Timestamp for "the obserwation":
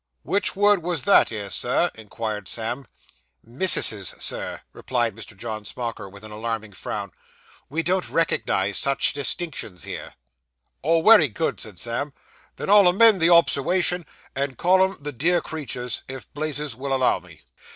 13.21-14.07